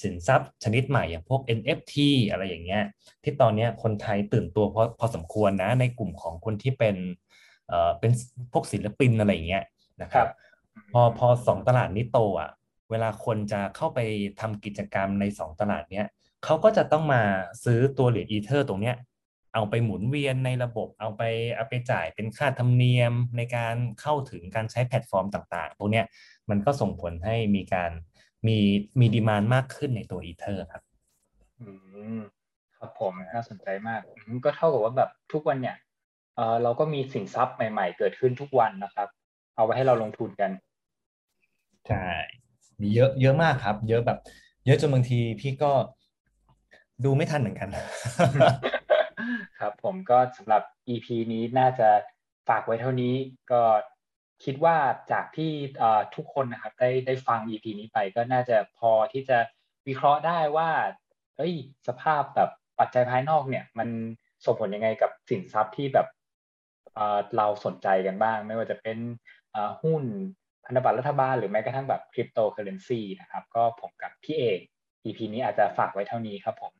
[0.03, 1.95] สินทรัพย์ชนิดใหม่อย่างพวก NFT
[2.29, 2.83] อะไรอย่างเงี้ย
[3.23, 6.95] ที่ตอนนี้คนไทยตื่นตัวพอพอสมควรนะในกลุ่มของคนที่เป็น
[7.67, 8.11] เอ่อเป็น
[8.53, 9.63] พวกศิลปินอะไรอย่างเงี้ย
[10.01, 10.27] นะครับ
[10.93, 12.51] พอพอสองตลาดนี้โตอะ
[12.91, 13.99] เวลาคนจะเข้าไป
[14.39, 16.07] ทำกิจกรรมในสองตลาดเนี้ย
[16.43, 17.21] เขาก็จะต้องมา
[17.63, 18.95] ซื้อตัวเหรียญอีเทอร์ตรงเนี้ย
[19.53, 21.21] เอาไปหมุนเวียนในระบบเอาไป
[21.55, 26.05] เอาไปจ่ายเป็นค่าธรรมเนียมในการเข้าถึงการใช้แพลตฟอร์มต่างๆพวกเนี้ย
[26.49, 27.91] มันก็ส่งผลให้มีการ
[28.47, 28.57] มี
[28.99, 30.83] มี demand มากขึ้นในตัวอีเทอร์ครับ
[31.59, 31.69] อื
[32.17, 32.19] ม
[32.77, 34.01] ครับผมน่าสนใจมาก
[34.45, 35.77] ก็เท่ากับว่าแบบทุกวันเนี่ย
[36.35, 39.07] เออเราก็มีสินทรัพย์ใหม่ ๆ เกิดขึ้นทุกวันนะครับ
[39.55, 40.51] เอาไว้ให้เราลงทุนกัน
[41.87, 42.07] ใช่
[42.81, 44.19] มีเยอะเยอะมากครับ เยอะแบบ
[44.65, 45.71] เยอะจนบางทีพี่ก็
[47.03, 47.69] ดูไม่ทันเหมือนกัน
[49.59, 51.89] ครับผมก็สำหรับ EP นี้น่าจะ
[52.49, 53.13] ฝากไว้เท่านี้
[53.51, 53.61] ก็
[54.43, 54.77] คิดว่า
[55.11, 55.51] จากที่
[56.15, 59.37] ทุกคนนะครับได้ได้ฟัง EP นี้ไปก็น่าจะพอที่จะ
[59.87, 60.69] วิเคราะห์ได้ว่า
[61.37, 61.53] เฮ้ย
[61.87, 63.89] สภาพแบบปัจจัยภายนอกเนี่ย มัน
[64.45, 66.07] ส่งผลยังไงกับสินทรัพย์ที่แบบ
[67.37, 68.97] เราสนใจกันบ้าง ไม่ว่าจะเป็น
[69.83, 70.03] หุ้น
[70.65, 74.59] พันธบัตรรัฐบาลหรือแม้กระทั่งแบบคริปโตเคอเรนซีนะครับ ก็ผมกับพี่เอก
[75.05, 76.73] EP นี้อาจจะฝากไว้เท่านี้ครับผม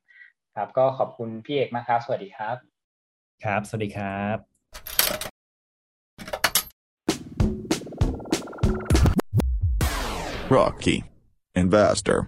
[0.56, 2.56] ครับ ก็ขอบคุณพี่เอกมากครับ สวัสดีครับ
[3.44, 4.38] ครับ สวัสดีครับ
[10.56, 10.96] Rocky
[11.62, 12.20] Investor